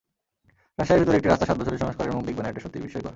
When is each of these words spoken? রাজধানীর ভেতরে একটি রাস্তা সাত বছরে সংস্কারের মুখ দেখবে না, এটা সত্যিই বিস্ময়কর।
রাজধানীর 0.77 1.03
ভেতরে 1.03 1.17
একটি 1.19 1.29
রাস্তা 1.29 1.45
সাত 1.49 1.57
বছরে 1.59 1.81
সংস্কারের 1.83 2.15
মুখ 2.15 2.23
দেখবে 2.27 2.41
না, 2.43 2.49
এটা 2.51 2.63
সত্যিই 2.63 2.83
বিস্ময়কর। 2.85 3.09